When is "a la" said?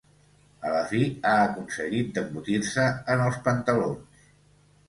0.69-0.79